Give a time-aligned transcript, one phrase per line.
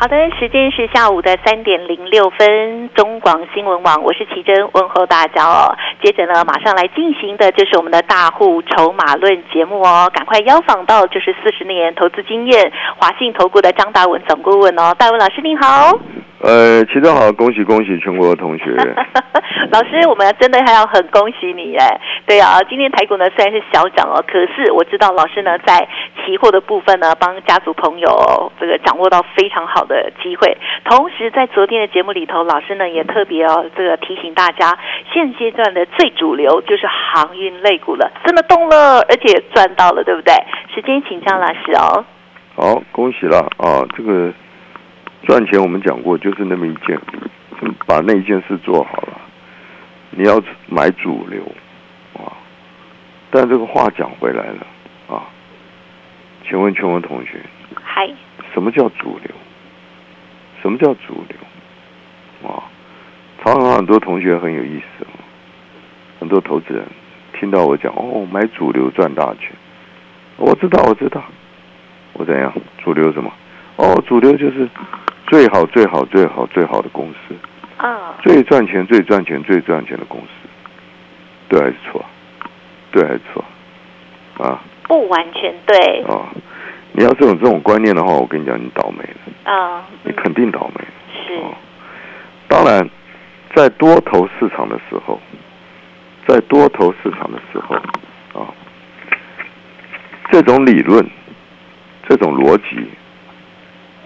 [0.00, 5.74] 好的，时间是下午的三点零六分，中广新闻网，我是奇珍，问候大家哦。
[6.00, 15.98] 接着呢，马上来进行的就是我们的大户筹码论节目哦，赶快邀访到就是四十年投资经验华信投顾的张达文总顾问哦，大文老师您好。
[16.40, 18.70] 呃，齐正好，恭喜恭喜全国的同学。
[19.70, 22.00] 老师，我们真的还要很恭喜你哎。
[22.26, 25.88] 对啊，今天台股呢虽然是小涨哦，可是我知道老师呢在
[26.24, 30.56] 期货的部分呢帮家族朋友这个掌握到非常好的机会。
[30.84, 34.78] 同时在昨天的节目里头，老师呢也特别哦这个提醒大家，
[35.12, 40.32] 现阶段的最主流就是航运类股了，真的动了，而且赚到了，对不对？
[40.72, 42.04] 时间请张老师哦。
[42.54, 44.32] 好，恭喜了啊，这个。
[45.24, 46.98] 赚钱我们讲过，就是那么一件，
[47.86, 49.20] 把那一件事做好了。
[50.10, 51.42] 你要买主流
[52.14, 52.32] 啊，
[53.30, 54.66] 但这个话讲回来了
[55.06, 55.22] 啊，
[56.48, 57.40] 请问全文同学，
[57.74, 58.08] 嗨，
[58.54, 59.30] 什么叫主流？
[60.62, 62.50] 什么叫主流？
[62.50, 62.64] 啊，
[63.44, 65.06] 常常很多同学很有意思，
[66.18, 66.84] 很多投资人
[67.38, 69.52] 听到我讲哦，买主流赚大钱，
[70.36, 71.22] 我知道，我知道，
[72.14, 72.52] 我怎样？
[72.82, 73.30] 主流什么？
[73.76, 74.66] 哦，主流就是。
[75.28, 77.34] 最好最好最好最好的公司，
[77.76, 80.48] 啊，最赚钱最赚钱最赚钱的公司，
[81.48, 82.04] 对还是错？
[82.90, 83.44] 对还是错？
[84.38, 84.58] 啊？
[84.84, 86.02] 不完全对。
[86.04, 86.28] 啊，
[86.92, 89.52] 你要是有这种观念的话，我跟你讲，你倒霉了。
[89.52, 90.84] 啊，你肯定倒霉。
[91.26, 91.38] 是。
[92.48, 92.88] 当然，
[93.54, 95.20] 在多头市场的时候，
[96.26, 97.76] 在多头市场的时候，
[98.40, 98.48] 啊，
[100.32, 101.06] 这种理论，
[102.08, 102.88] 这种逻辑。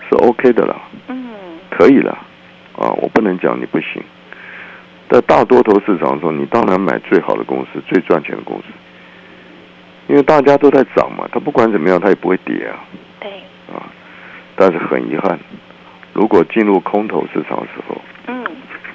[0.09, 0.79] 是 OK 的了，
[1.09, 2.13] 嗯，可以了，
[2.77, 4.03] 啊，我不能讲你不行。
[5.11, 8.65] 在大多头市场中，你当然买最好的公司、最赚钱的公司，
[10.09, 12.79] 因为大家都在涨嘛，它不管怎么样，它也不会跌啊。
[13.21, 13.31] 对。
[13.75, 13.83] 啊，
[14.57, 15.39] 但是很遗憾，
[16.13, 18.45] 如果进入空头市场的时候，嗯，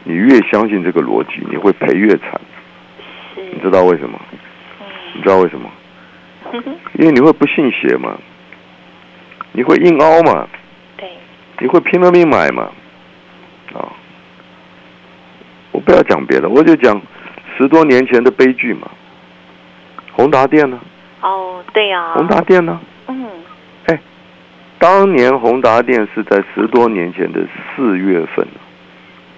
[0.03, 2.41] 你越相信这个逻辑，你会赔越惨。
[3.35, 3.41] 是。
[3.53, 4.19] 你知道为什么？
[5.13, 5.69] 你知道为什么？
[6.97, 8.17] 因为你会不信邪嘛，
[9.51, 10.47] 你会硬凹嘛。
[11.59, 12.69] 你会拼了命买吗？
[13.73, 13.91] 啊！
[15.71, 16.99] 我不要讲别的，我就讲
[17.57, 18.89] 十多年前的悲剧嘛。
[20.13, 20.79] 宏达电呢？
[21.21, 22.13] 哦，对呀。
[22.13, 22.79] 宏达电呢？
[23.07, 23.27] 嗯。
[23.85, 23.99] 哎，
[24.79, 27.41] 当年宏达电是在十多年前的
[27.75, 28.47] 四月份，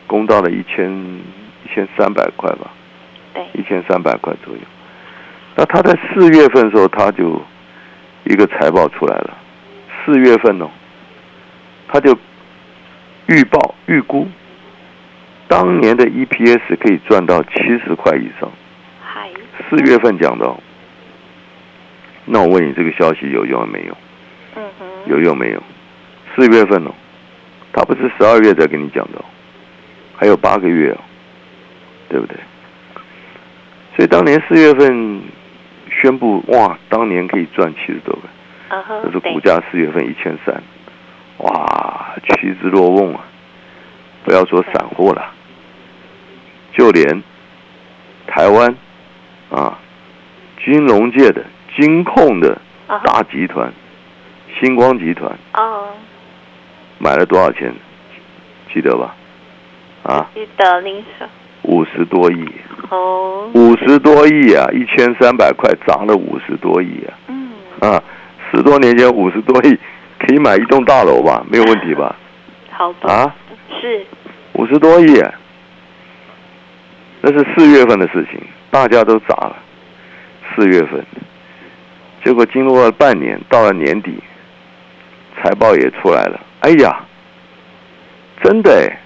[0.06, 2.72] 攻到了一千一千三百块吧？
[3.34, 3.44] 对。
[3.54, 4.60] 一千三百块左右。
[5.56, 7.42] 那他在四月份的时候，他就
[8.24, 9.38] 一个财报出来了。
[10.06, 10.70] 四月份哦。
[11.92, 12.18] 他就
[13.28, 14.28] 预报预估，
[15.48, 18.50] 当年的 EPS 可以赚到七十块以上。
[19.70, 20.56] 四月份讲的，
[22.26, 23.98] 那我问你，这个消息有用没有？
[24.56, 24.86] 嗯哼。
[25.06, 25.62] 有用没有？
[26.36, 26.92] 四月份哦，
[27.74, 29.24] 他不是十二月才跟你讲的，
[30.16, 30.98] 还有八个月哦，
[32.08, 32.38] 对不对？
[33.96, 35.22] 所以当年四月份
[35.92, 38.30] 宣布，哇，当年可以赚七十多块。
[38.70, 39.02] 嗯哼。
[39.04, 40.64] 这是股价四月份一千三。
[42.28, 43.26] 哇，趋之若鹜啊！
[44.24, 45.32] 不要说散户了，
[46.74, 47.24] 就连
[48.28, 48.76] 台湾
[49.50, 49.80] 啊，
[50.64, 51.44] 金融界的
[51.76, 52.60] 金控的
[53.04, 53.72] 大集团
[54.60, 55.88] 星光集团哦，
[57.00, 57.74] 买了多少钱？
[58.74, 59.16] 记得吧？
[60.04, 61.28] 啊，记得您说
[61.64, 62.46] 五十多亿
[62.90, 67.18] 哦，五十多亿啊，一千三百块涨了五十多亿啊！
[67.28, 68.04] 嗯啊，
[68.52, 69.78] 十多年前五十多亿。
[70.30, 72.16] 可以买一栋大楼吧，没有问题吧？
[72.70, 73.36] 好吧啊，
[73.82, 74.06] 是
[74.54, 75.20] 五十多亿，
[77.22, 79.56] 那是四月份的事情，大家都砸了。
[80.56, 81.04] 四月份，
[82.24, 84.22] 结果经过了半年，到了年底，
[85.42, 86.40] 财报也出来了。
[86.60, 87.00] 哎呀，
[88.44, 89.02] 真的哎，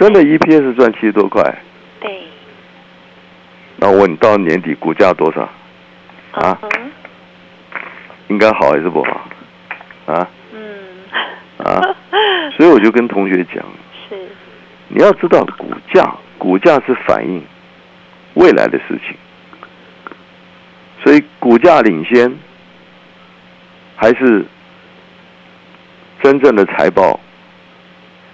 [0.00, 1.44] 真的 EPS 赚七十多块。
[2.00, 2.22] 对。
[3.76, 5.48] 那我问你，到年底股价多少？
[6.32, 6.58] 啊？
[8.26, 9.20] 应该好还是不好？
[10.06, 10.14] 啊？
[10.14, 10.28] 啊，
[12.56, 13.62] 所以我就跟同学讲，
[14.08, 14.16] 是，
[14.88, 17.44] 你要知道股价，股价是反映
[18.34, 19.14] 未来的事情，
[21.04, 22.34] 所以股价领先，
[23.94, 24.44] 还是
[26.22, 27.20] 真正的财报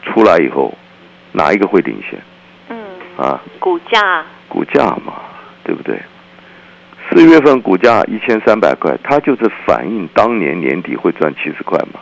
[0.04, 0.72] 出来以后，
[1.32, 2.20] 哪一个会领先？
[2.69, 2.78] 嗯，
[3.16, 5.14] 啊，股价，股价嘛，
[5.64, 6.00] 对不对？
[7.10, 11.98] 四月份股价一千三百块，它就是反映当年年底会赚七十块嘛，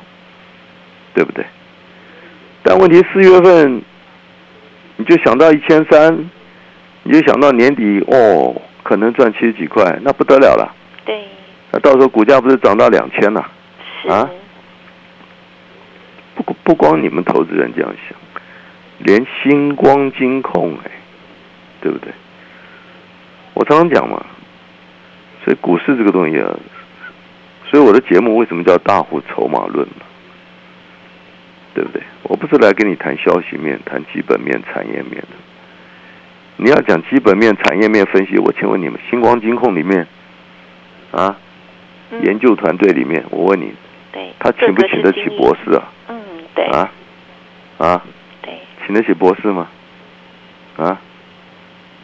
[1.14, 1.44] 对不对？
[2.62, 3.83] 但问题四月份
[4.97, 6.31] 你就想到一千三，
[7.03, 10.75] 你就想到年底哦，可能赚七十几块，那不得了了。
[11.05, 11.25] 对，
[11.73, 13.51] 那到时候股价不是涨到两千了？
[14.03, 14.29] 是啊
[16.35, 18.19] 不不光你们投资人这样想，
[18.99, 20.91] 连星光金控哎，
[21.81, 22.13] 对不对？
[23.55, 24.25] 我常常讲嘛，
[25.45, 26.49] 所以股市这个东西啊，
[27.71, 30.06] 所以我的节目为什么叫大户筹码论嘛？
[32.50, 35.29] 是来跟你谈消息面、谈基本面、产业面的。
[36.56, 40.06] 你要讲基本面、产业面分析，我请问你们星光金控里面
[41.12, 41.37] 啊，
[42.11, 43.73] 嗯研究团队里面，我问你，
[44.12, 45.70] 对，他请不请得起博士？
[45.70, 45.88] 士啊？
[46.08, 46.20] 嗯，
[46.55, 46.91] 对，啊
[47.79, 48.05] 啊，
[48.43, 49.69] 对，请得起博士吗？
[50.76, 51.00] 啊，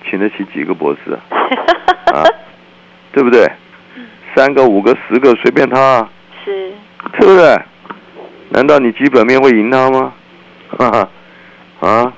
[0.08, 1.20] 请得起几个博士啊？
[2.14, 2.24] 啊，
[3.12, 3.50] 对不对？
[4.34, 6.10] 三个、五个、十个，随便他、啊，
[6.44, 6.72] 是，
[7.18, 7.58] 对不对？
[8.50, 10.12] 难道你基本面会赢他吗？
[10.78, 10.90] 哈
[11.80, 12.12] 哈，啊！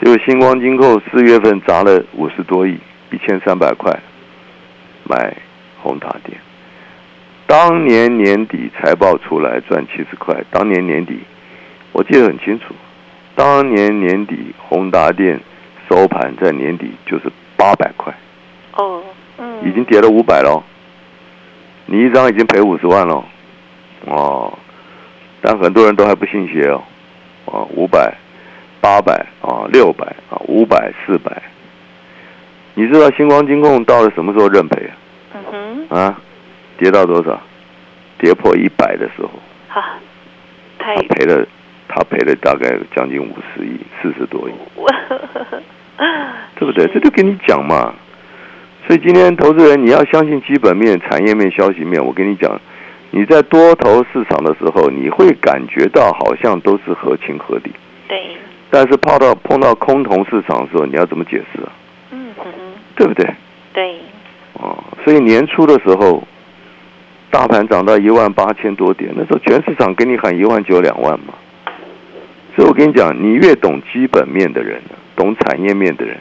[0.00, 2.76] 结果星光金控四月份砸了五十多亿，
[3.10, 3.96] 一千三百块
[5.04, 5.36] 买
[5.80, 6.36] 宏达电。
[7.46, 11.20] 当年年底财报出来赚七十块，当年年底
[11.92, 12.74] 我记得很清楚，
[13.36, 15.38] 当年年底宏达电
[15.88, 18.12] 收盘在年底就是八百块，
[18.76, 19.02] 哦，
[19.38, 20.62] 嗯，已经跌了五百喽。
[21.86, 23.24] 你一张已经赔五十万喽，
[24.06, 24.58] 哦，
[25.40, 26.82] 但很多人都还不信邪哦，
[27.52, 28.16] 啊，五百、
[28.80, 31.30] 八百啊、六百啊、五百、四百，
[32.74, 34.96] 你知道星光金控到了什么时候认赔啊？
[35.34, 36.18] 嗯哼，啊，
[36.78, 37.38] 跌到多少？
[38.18, 39.30] 跌破一百的时候，
[39.68, 39.82] 他
[40.78, 41.44] 赔了，
[41.88, 44.52] 他赔了大概将近五十亿，四十多亿，
[46.54, 46.86] 对不对？
[46.94, 47.92] 这就跟你讲嘛。
[48.86, 52.04] 所以今天投资人你要相信基本面、产业面、消息面。
[52.04, 52.60] 我跟你讲，
[53.14, 57.70] 你在多头市场的时候，你会感觉到好像都是合情合理，
[58.08, 58.36] 对，
[58.70, 61.68] 但是碰到碰到空头市场的时候，你要怎么解释啊？
[62.10, 62.58] 嗯哼哼，
[62.96, 63.30] 对不对？
[63.74, 63.96] 对，
[64.54, 66.26] 哦，所以年初的时候，
[67.30, 71.34] 大盘涨到一万八千多点，那时候全市场给你喊一万九、两万嘛。
[72.56, 74.80] 所以我跟你讲，你越懂基本面的人，
[75.14, 76.18] 懂产业面的人，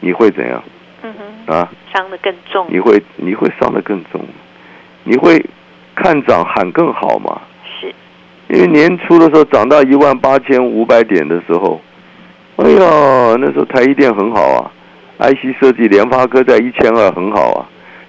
[0.00, 0.62] 你会怎样
[1.02, 1.14] 嗯
[1.46, 1.72] 哼，啊？
[1.92, 4.20] 伤的更重，你会你会伤的更重，
[5.04, 5.44] 你会
[5.94, 7.40] 看涨喊更好嘛？
[7.80, 7.94] 是，
[8.48, 11.80] 因为年初的时候涨到一万八千五百点的时候，
[12.56, 14.70] 哎呀，那时候台积电很好啊
[15.18, 17.66] ，IC 设计联发科在一千二很好啊，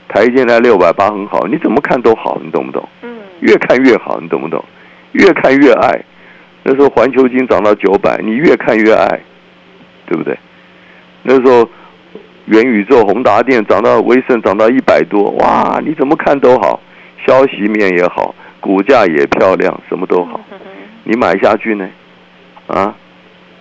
[0.07, 2.87] 台积电在六百八很好，你怎么看都好，你懂不懂？
[3.03, 4.63] 嗯，越看越好，你懂不懂？
[5.13, 6.03] 越看越爱。
[6.63, 9.07] 那时候环球金涨到九百，你越看越爱，
[10.07, 10.35] 对不对？
[11.21, 11.69] 那时候
[12.45, 16.79] 元宇宙、宏达电涨到威盛涨到一百多，哇，你怎么看都好，
[17.25, 20.39] 消息面也好，股价也漂亮，什么都好。
[21.03, 21.89] 你买下去呢？
[22.67, 22.95] 啊，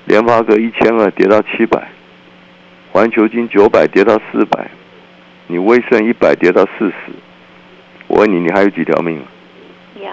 [0.06, 1.88] 联发科一千二跌到七百，
[2.92, 4.66] 环球金九百跌到四百，
[5.46, 6.94] 你威盛一百跌到四十，
[8.06, 9.24] 我问你，你还有几条命啊？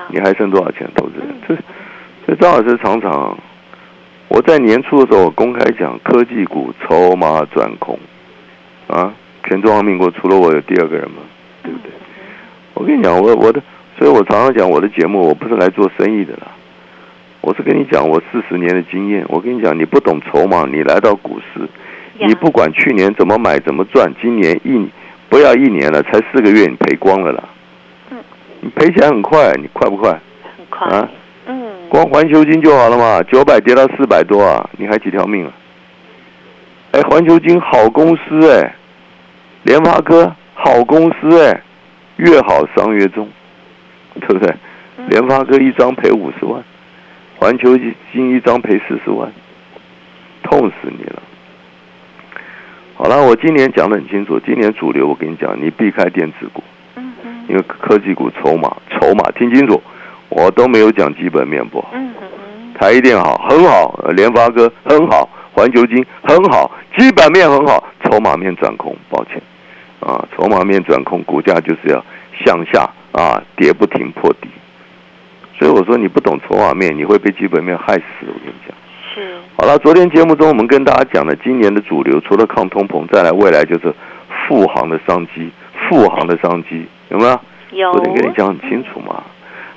[0.10, 1.14] 你还剩多少钱投资？
[1.48, 1.56] 这
[2.28, 3.38] 这张老师常常，
[4.28, 7.98] 我在年初的时候我公开讲，科技股筹码转空，
[8.88, 9.14] 啊，
[9.46, 11.18] 全中华民国除了我有第二个人吗？
[11.64, 11.92] 对不对？
[12.74, 13.62] 我跟你讲，我我的，
[13.98, 16.48] 所以我常常讲我的节目，我不是来做生意的啦，
[17.42, 19.26] 我是跟你讲我四十年的经验。
[19.28, 21.62] 我跟你讲，你不懂筹码，你来到股市，
[22.18, 24.90] 你不管去年怎么买怎么赚，今年一
[25.30, 27.44] 不要一年了，才四个月，你赔光了啦。
[28.12, 28.18] 嗯，
[28.62, 30.12] 你赔钱很快，你快不快？
[30.58, 31.10] 很快啊，
[31.48, 35.52] 嗯，光环球金就好了嘛，九百跌到四百多啊，你还几条命啊？
[36.92, 38.76] 哎，环球金好公司哎，
[39.64, 41.62] 联发科好公司哎，
[42.22, 43.28] 越好伤越重，
[44.20, 44.50] 对不对？
[44.98, 46.64] 嗯联发科一张赔五十万，
[47.38, 47.76] 环球
[48.14, 49.32] 金一张赔四十万，
[50.44, 51.24] 痛死你了。
[52.94, 56.62] 好了，我今年讲的很清楚，今年主流我跟你讲，你避开电子股，
[57.48, 59.82] 因为科技股筹码筹码听清楚，
[60.30, 61.92] 我都没有讲基本面不好。
[62.80, 69.42] 台积电好，很好；呃联发科很好，环球金很好，基本面很好，筹码面转空，抱歉，
[70.02, 72.04] 啊，筹码面转空，股价就是要
[72.44, 74.50] 向下啊，跌不停破底。
[75.58, 78.04] 所以我说你不懂筹码面，你会被基本面害死。
[78.22, 78.76] 我跟你讲。
[79.14, 83.94] 是，好了，昨天节目中我们跟大家讲了，今年的主流除了抗通膨，再来未来就是
[84.48, 85.52] 复航的商机，
[85.88, 87.40] 复航的商机有没有？
[87.72, 89.24] 有，昨天跟你讲很清楚嘛。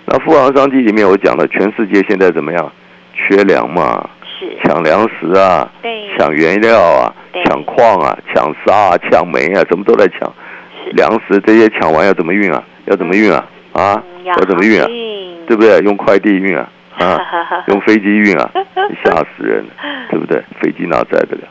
[0.06, 2.72] 那富航商机里面我讲了，全世界现在怎么样？
[3.16, 4.08] 缺粮嘛，
[4.44, 10.32] 是，抢粮食啊，对，抢原料啊，抢矿啊，抢沙啊，抢煤啊，什么都在抢。
[10.92, 12.62] 粮食这些抢完要怎么运啊？
[12.86, 13.44] 要怎么运啊？
[13.72, 14.86] 啊，嗯要怎么运啊？
[15.46, 15.78] 对不对？
[15.80, 16.68] 用快递运啊？
[16.98, 17.18] 啊，
[17.68, 18.50] 用飞机运啊？
[19.02, 19.70] 吓死人了，
[20.10, 20.42] 对不对？
[20.60, 21.42] 飞机哪载得了？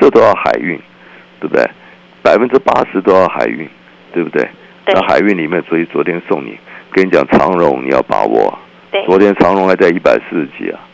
[0.00, 0.78] 这都要海运，
[1.40, 1.68] 对不对？
[2.22, 3.68] 百分之八十都要海运，
[4.12, 4.42] 对不对？
[4.84, 6.58] 对那海运里面，所以昨天送你，
[6.90, 8.58] 跟你讲长荣你要把握
[9.06, 10.87] 昨天长荣还在一百四十几啊，嗯，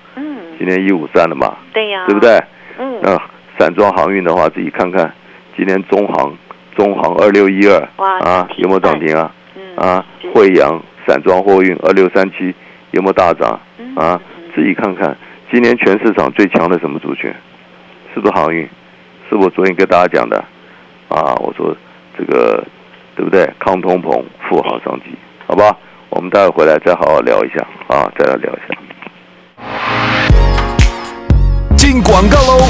[0.59, 2.21] 今天一五三了嘛，对呀，对不？
[2.21, 2.43] 对？
[2.79, 3.21] 嗯，那
[3.59, 5.13] 散装航运的话，自己看看，
[5.57, 6.33] 今天中航
[6.75, 9.31] 中航二六一二哇啊，有没有涨停啊？
[9.57, 12.55] 嗯啊是，惠阳散装货运二六三七
[12.91, 14.21] 有没有大涨嗯啊？
[14.55, 15.17] 自己看看，
[15.51, 17.33] 今年全市场最强的什么族群？
[18.13, 18.69] 是不是航运？
[19.29, 20.37] 是我昨天跟大家讲的
[21.09, 21.35] 啊？
[21.41, 21.77] 我说
[22.19, 22.63] 这个
[23.17, 23.49] 对不对？
[23.59, 25.07] 抗通膨，富豪商机，
[25.47, 25.77] 好吧？
[26.11, 28.79] 我们待会回来再好好聊一下啊，再来聊一下。
[31.95, 32.67] 进广告喽！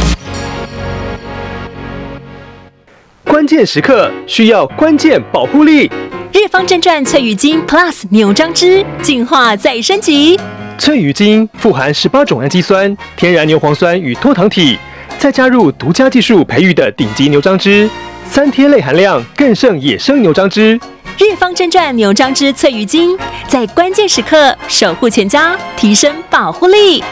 [3.24, 5.90] 关键时刻需要关键保护力，
[6.30, 10.38] 日方正传翠羽精 Plus 牛樟汁进化再升级，
[10.76, 14.76] 翠羽精富含十八种氨基酸、天然牛磺酸与脱糖体，
[15.18, 17.88] 再加入独家技术培育的顶级牛樟汁，
[18.30, 20.78] 三天类含量更胜野生牛樟汁。
[21.16, 23.16] 日方正传牛樟汁翠羽精
[23.48, 27.02] 在关键时刻守护全家，提升保护力。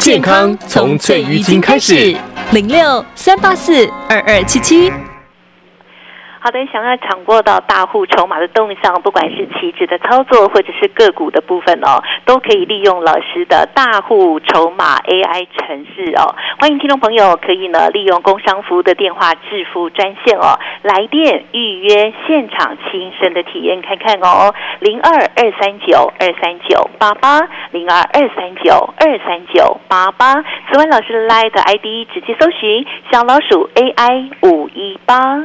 [0.00, 2.16] 健康从翠羽精开始，
[2.52, 4.90] 零六三八四二二七七。
[6.42, 16.34] 好的，想要掌握到大户筹码的动向，不管是期指的操作或者是个股的部分哦，都可以利用老师的大户筹码 AI 程式哦。
[16.58, 30.42] 欢迎听众朋友可以呢利用工商服务的电话致富专线哦，来电预约现场亲身的体验看看哦，零二二三九二三九八八零二二三九二三九八八。
[30.72, 35.44] 此外，老师的 Line 的 ID 直接搜寻小老鼠 AI 五一八。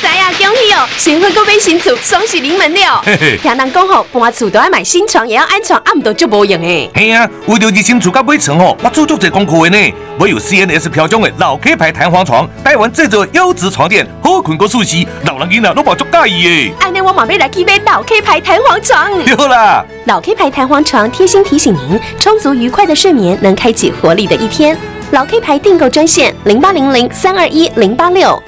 [0.00, 0.88] 知影恭喜哦！
[0.96, 3.02] 新婚购买新厝，双喜临门了。
[3.04, 6.90] 嘿嘿听人讲吼，搬厝都要买新床，也要安床，暗都就无用诶。
[6.94, 9.94] 嘿啊，为了日新厝甲买床吼，我做足侪功课的呢。
[10.18, 16.72] 我有 CNS 飘奖的老 K 牌弹簧床，台湾制作优质床垫，好困过舒适，老人囡仔都无足介意诶。
[16.80, 19.24] 安尼我嘛要来去买老 K 牌弹簧床。
[19.24, 24.76] 对啦，老 K 牌弹簧床贴心提醒您，充足愉快的睡眠能开启活力的一天。
[25.10, 28.40] 老 K 牌订购专线零八零零三二一零八六。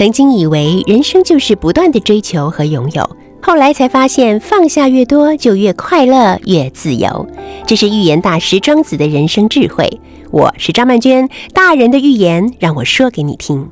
[0.00, 7.28] 曾经以为人生就是不断的追求和拥有，后来才发现放下越多就越快乐越自由。
[7.66, 10.00] 这是预言大师庄子的人生智慧。
[10.30, 13.68] 我是张曼娟，大人的预言让我说给你听。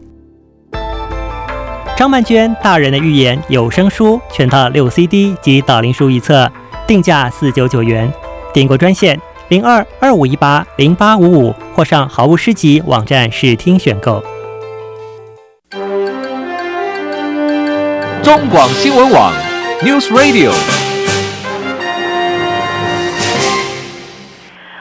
[1.97, 6.47] 张曼娟大人的预言有声书全套六 CD 及导灵书一册，
[6.87, 8.12] 定价四九九元。
[8.52, 9.18] 订购专线
[9.49, 14.23] 零二二五一八零八五五，或上好物诗集网站试听选购。
[18.28, 19.32] 中广新闻网
[19.80, 20.88] News Radio。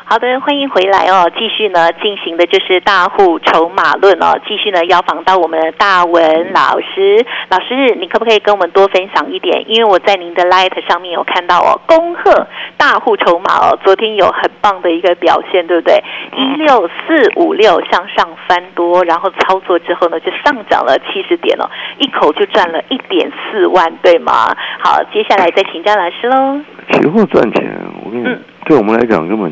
[0.10, 1.30] 好的，欢迎回来哦！
[1.38, 4.40] 继续呢进行的就是大户筹码论哦。
[4.48, 9.66] 继续呢邀访到我们的大文老师，老师你可不可以跟我们多分享一点？
[9.68, 12.48] 因为我在您的 Light 上面有看到哦，恭贺
[12.78, 16.02] 大户筹码哦，昨天有很棒的一个表现，对不对？
[16.38, 24.56] 一六四五六向上翻多，然后操作之后呢就上涨了七十点哦，一口就赚了一点四万，对吗？
[24.80, 26.62] 好，接下来再请教老师喽。
[26.94, 27.70] 期货赚钱，
[28.06, 29.50] 我跟你，嗯对我们来讲根本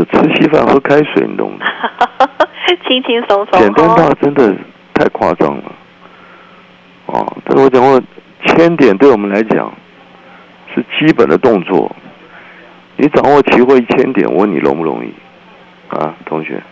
[0.00, 1.66] 就吃稀饭喝开水，你懂吗？
[2.88, 4.54] 轻轻松松，简单到哦真的
[4.94, 5.64] 太夸张了。
[7.04, 8.00] 哦，但是我讲过，
[8.46, 9.70] 千点对我们来讲
[10.74, 11.94] 是基本的动作。
[12.96, 15.12] 你掌握期货一千点，我问你容不容易？
[15.88, 16.62] 啊，同学，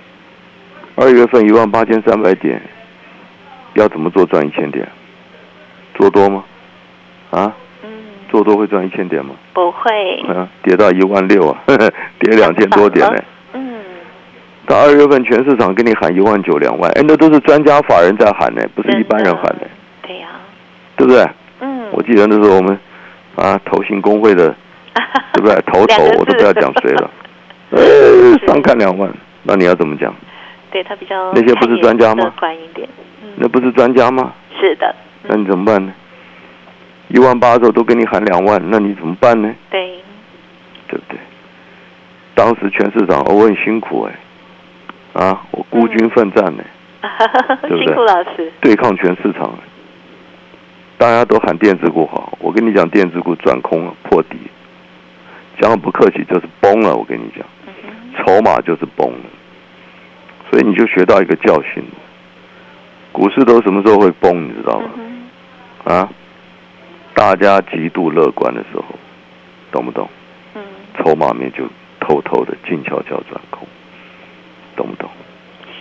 [0.95, 2.63] 二月份一万八千三百点，
[3.75, 4.89] 要怎么做赚一千点？
[5.95, 6.45] 做多吗？
[7.31, 7.53] 啊？
[8.29, 9.35] 嗯，做多会赚一千点吗？
[9.53, 11.59] 不会，啊，跌到一万六啊，
[12.21, 13.23] 跌两千多点呢、
[13.55, 13.81] 嗯，
[14.67, 19.67] 到二月份全市场跟你喊一万九两万，哎，那都是专家法人在喊呢，不是一般人喊的，
[20.03, 20.29] 对呀、
[20.97, 21.27] 对不对？
[21.61, 22.79] 嗯，我记得那时候我们
[23.37, 24.55] 啊，投信工会的，
[25.33, 25.55] 对不对？
[25.67, 27.11] 头头我都不要讲谁了，
[27.71, 29.11] 呃， 上看两万，
[29.43, 30.15] 那你要怎么讲？
[30.71, 32.31] 对他比较那些不是专家吗？
[33.37, 34.33] 那不是专家吗？
[34.61, 35.93] 是的，那你怎么办呢？
[37.09, 39.53] 一万八的时候都给你喊两万，那你怎么办呢？
[39.71, 39.99] 对，
[40.89, 41.19] 对不对？
[42.35, 46.63] 当时全市场我很辛苦哎，啊，我孤军奋战呢，
[47.63, 47.85] 对不对？
[47.87, 49.53] 辛苦老师，对抗全市场，
[50.97, 54.37] 大家都喊电子股好，我跟你讲，电子股转空了，破底，
[55.61, 57.45] 讲的不客气就是崩了，我跟你讲，
[58.19, 59.25] 筹码就是崩了，
[60.51, 61.83] 所以你就学到一个教训，
[63.11, 64.91] 股市都什么时候会崩，你知道吗？
[65.85, 66.09] 啊，
[67.19, 68.85] 大家极度乐观的时候，
[69.73, 70.09] 懂不懂？
[70.55, 70.63] 嗯，
[70.97, 71.65] 筹码面就
[71.99, 73.67] 偷偷的静悄悄转空，
[74.77, 75.11] 懂不懂？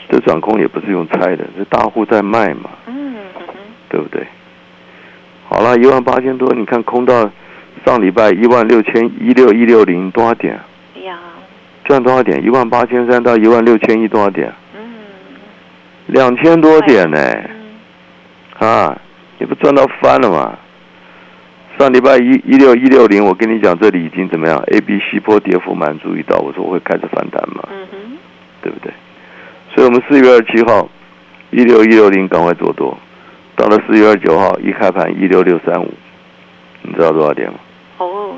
[0.10, 3.14] 这转空也不是用猜的，这大户在卖嘛，嗯
[3.88, 4.26] 对不对？
[5.48, 7.30] 好了，一万八千多，你看空到
[7.86, 10.56] 上礼拜一万六千一六一六零多少点？
[10.56, 10.66] 啊
[11.04, 11.20] 呀，
[11.86, 12.44] 赚多少点？
[12.44, 14.52] 一万八千三到一万六千一多少点？
[14.76, 14.82] 嗯，
[16.08, 17.20] 两千多点呢、
[18.58, 19.00] 啊，
[19.38, 20.58] 你不赚到翻了吗？
[21.78, 28.18] 上礼拜一一六一六零，我跟你讲，这里已经怎么样？A、B、C 波跌幅蛮注意到，我说会开始反弹嘛，嗯，
[28.64, 28.92] 对不对？
[29.76, 30.90] 所以我们四月二十七号
[31.52, 32.98] 一六一六零赶快做多，
[33.56, 35.94] 到了四月二十九号一开盘一六六三五，
[36.82, 37.60] 你知道多少点吗？
[38.00, 38.34] 哦，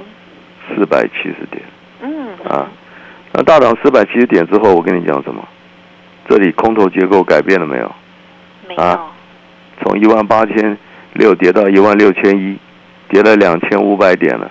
[0.67, 1.63] 四百七十点
[2.01, 2.67] 嗯，啊！
[3.31, 5.47] 那大涨四百七十点之后，我跟你讲什么？
[6.27, 7.95] 这里空头结构改变了没有？
[8.67, 8.99] 没有，啊
[9.81, 10.77] 从一万八千
[11.13, 12.57] 六跌到一万六千一，
[13.09, 14.49] 跌了两千五百点了。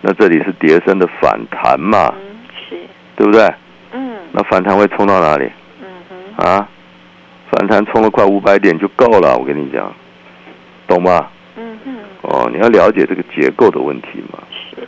[0.00, 2.36] 那这里是跌升的反弹嘛，嗯，
[2.68, 2.76] 是，
[3.16, 3.52] 对不对？
[3.92, 5.86] 嗯那反弹会冲到哪里嗯
[6.36, 6.68] 哼，啊？
[7.50, 9.92] 反弹冲了快五百点就够了，我跟你讲，
[10.86, 11.26] 懂吗？
[11.56, 14.38] 嗯哼，哦，你要了解这个结构的问题嘛。
[14.52, 14.86] 是，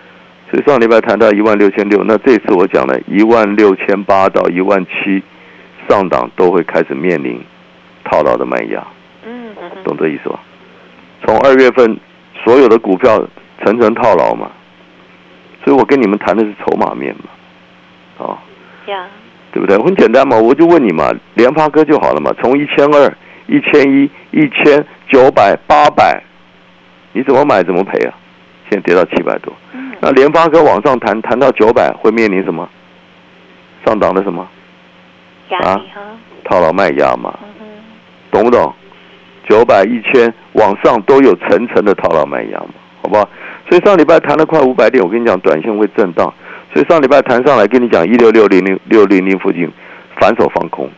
[0.50, 5.22] 所以上礼拜谈到一万六千六，那这次我讲了一万六千八到一万七
[5.88, 7.42] 上档都会开始面临
[8.04, 8.86] 套牢的卖压。
[9.24, 9.50] 嗯
[9.82, 10.38] 懂这意思吧？
[11.24, 11.98] 从二月份
[12.44, 13.22] 所有的股票
[13.62, 14.50] 层层套牢嘛，
[15.64, 18.38] 所以我跟你们谈的是筹码面嘛，啊、
[18.86, 19.06] 呀，
[19.52, 19.76] 对不对？
[19.78, 26.22] 很简单嘛，我就问你嘛，联发科就好了嘛，从一千二、一千一、一千九百、八百，
[27.12, 28.14] 你怎么买怎么赔啊？
[28.70, 32.68] 现在跌到七百多，嗯，那联发科往上谈谈到九百会面临什么？
[33.84, 34.46] 上档的什么？
[35.48, 35.82] 压啊？
[36.44, 37.36] 套牢卖压嘛？
[38.30, 38.72] 懂不懂？
[39.50, 42.68] 九百、一千往上都有层层的套牢卖压嘛，
[43.02, 43.28] 好不好？
[43.68, 46.32] 所以上礼拜谈了快五百点，我跟你讲，短线会震荡。
[46.72, 49.68] 所以上礼拜谈上来，跟你讲一六六零零六零零附近
[50.20, 50.88] 反手放空，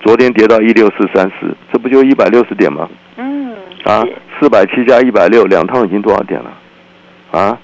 [0.00, 2.88] 昨天跌到一六四三四，这不就一百六十点吗？
[3.18, 4.02] 嗯，啊，，
[4.40, 6.50] 四百七加一百六，两趟已经多少点了？
[7.30, 7.58] 啊，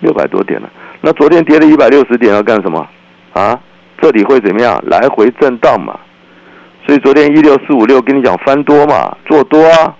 [0.00, 0.68] 六百多点了。
[1.00, 2.86] 那昨天跌了一百六十点要干什么？
[3.32, 3.58] 啊，
[4.02, 4.78] 这里会怎么样？
[4.86, 5.98] 来回震荡嘛。
[6.88, 9.94] 所以昨天一六四五六跟你讲翻多嘛，做多啊。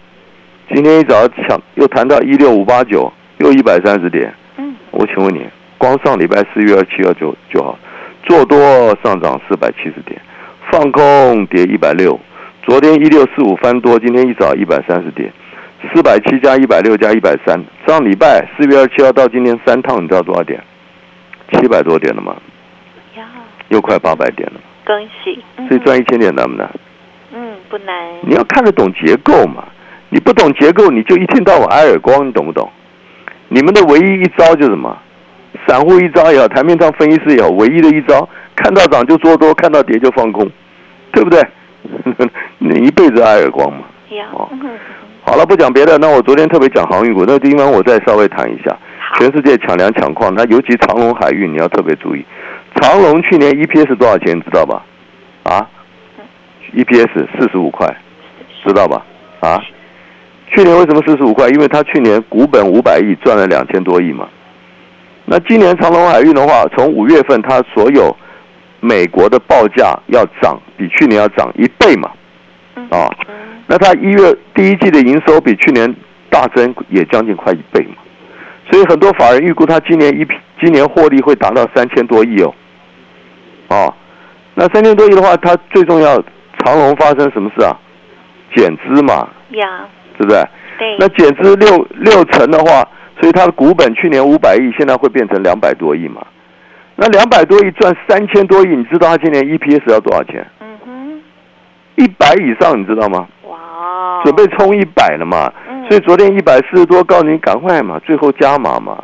[0.73, 4.33] 今天一早抢又谈到一六五八九，又一百三十点。
[4.57, 5.47] 嗯，我请问你，
[5.77, 7.79] 光上礼拜四月二七二九就好，
[8.23, 8.59] 做多
[9.05, 10.19] 上涨四百七十点，
[10.73, 12.19] 放空跌一百六。
[12.63, 15.31] 昨天一六四五翻多，今天一早一百三十点，
[15.93, 17.63] 四百七加一百六加一百三。
[17.87, 20.59] 上礼拜四月二七号到今天三趟，你知道多少点？
[21.53, 22.35] 七百多点了嘛，
[23.15, 23.27] 呀，
[23.69, 24.61] 又快八百点了。
[24.89, 26.67] 恭喜，所以赚一千点难不难？
[27.35, 29.63] 嗯，不难，你要看得懂结构嘛。
[30.09, 32.67] 你不懂结构，你就一天到晚挨耳光，你懂不懂？
[33.49, 34.97] 你们的唯一一招就是什么？
[35.67, 40.51] 散户一招也好，台面上分析师也好，唯一的一招，看到涨就做多，看到跌就放空，
[41.13, 41.43] 对不对？
[42.57, 43.81] 你一辈子挨耳光嘛。
[45.23, 48.75] 好了，不讲别的，那我昨天特别讲航运股，那个地方我再稍微谈一下。
[49.19, 52.25] 全世界抢粮抢矿，那尤其长隆海运，你要特别注意。
[52.81, 54.85] 长隆去年 EPS 多少钱，知道吧？
[55.43, 55.67] 啊
[56.75, 57.87] ，EPS 四十五块，
[58.65, 59.05] 知道吧？
[59.41, 59.61] 啊，
[60.55, 61.49] 去年为什么四十五块？
[61.49, 64.29] 因为它去年股本五百亿，赚了两千多亿嘛。
[65.25, 68.17] 那今年长隆海运的话，从五月份它所有
[68.81, 72.11] 美国的报价要涨，比去年要涨一倍嘛。
[72.91, 73.11] 啊，
[73.67, 75.93] 那它一月第一季的营收比去年
[76.31, 77.97] 大增，也将近快一倍嘛。
[78.71, 82.55] 所以很多法人预估它今年一批今年获利会达到三千多亿哦。
[83.69, 83.93] 哦，
[84.55, 86.23] 那三千多亿的话，它最重要，
[86.59, 87.77] 长隆发生什么事啊？
[88.57, 90.43] 减资嘛，呀，对不对？
[90.79, 92.87] 对，那减资六六成的话，
[93.21, 96.23] 所以它的股本去年五百亿，现在会变成两百多亿嘛。
[96.97, 100.45] 那两百多亿赚三千多亿，你知道它今年 EPS 要多少钱？
[100.61, 101.23] 嗯哼，
[101.97, 103.27] 一百以上，你知道吗？
[103.45, 105.53] 哇，准备冲一百了嘛。
[105.69, 109.03] 嗯所以昨天一百四十多，告诉你赶快嘛，最后加码嘛。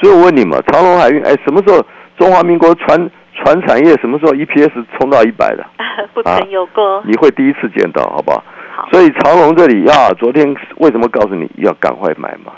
[0.00, 1.84] 所以我问你嘛，长隆海运，哎，什么时候
[2.16, 3.10] 中华民国船
[3.44, 5.62] 船产业什么时候 EPS 冲到一百的？
[6.14, 8.42] 不曾有过，你会第一次见到，好不好？
[8.74, 12.52] 好，所以长隆这里啊，昨天为什么告诉你要赶快买嘛？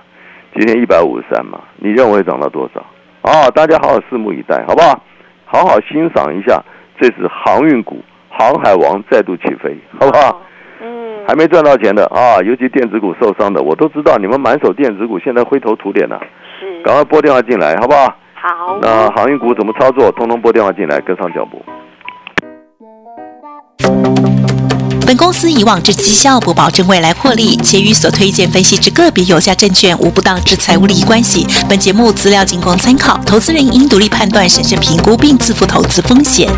[0.55, 2.81] 今天一百五十三嘛，你认为涨到多少？
[3.29, 5.03] 啊，大家好好拭目以待，好不好？
[5.45, 6.63] 好好欣赏一下，
[7.01, 10.41] 这是航运股，航海王再度起飞，好不好？
[10.81, 16.21] 嗯，还没赚到钱的啊，尤其电子股受伤的，我都知道你们满手电子股，现在灰头土脸了、
[16.61, 18.15] 是，赶快拨电话进来，好不好？
[18.41, 20.13] 好，那航运股怎么操作？
[20.13, 21.61] 通通拨电话进来，跟上脚步。
[25.07, 31.47] 本公司以往之绩效不保证未来获利，且与所推荐分析之个别有价证券无不当之财务利益关系。
[31.69, 36.49] 本节目资料仅供参考，投资人应独立判断、审慎评估并自负投资风险。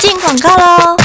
[0.00, 0.96] 进广告喽！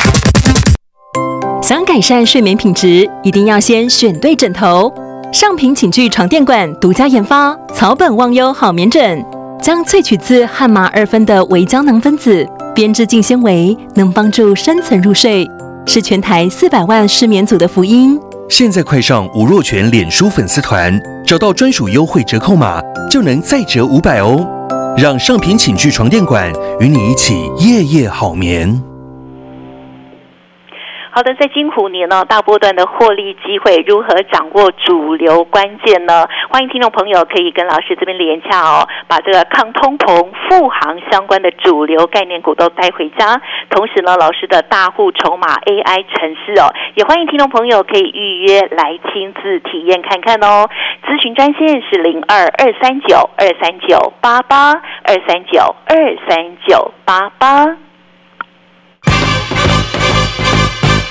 [1.61, 5.06] 想改善睡眠品质，一定要先选对枕头。
[5.33, 9.23] 上品寝具床垫馆独家研发草本忘忧好眠枕，
[9.61, 15.45] 将萃取自汉麻二酚的微胶囊分子编织净纤维，能帮助深层入睡，
[15.85, 18.17] 是全台四百万失眠族的福音。
[18.47, 24.47] 现在快上吴若权脸书粉丝团，找到专属优惠折扣码，就能再折五百哦。
[24.97, 28.81] 让上品寝具床垫馆与你一起夜夜好眠。
[31.17, 36.27] 好的，在金虎年呢，大波段的获利机会，如何掌握主流关键呢？
[36.51, 43.41] 欢迎听众朋友可以跟老师这边连洽哦，把这个抗通膨、富航相关的主流概念股都带回家。
[43.71, 50.69] 同时呢，老师的大户筹码 AI 城市哦，也欢迎听众朋友可以预约来亲自体验看看哦。
[51.03, 54.69] 咨询专线是零二二三九二三九八八
[55.01, 55.97] 二三九二
[56.29, 57.86] 三九八八。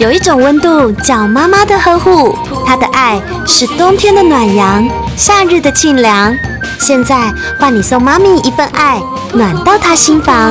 [0.00, 2.34] 有一种温度叫妈妈的呵护，
[2.64, 4.82] 她的爱是冬天的暖阳，
[5.14, 6.34] 夏日的沁凉。
[6.78, 8.98] 现在换你送妈咪一份爱，
[9.34, 10.48] 暖到她心房。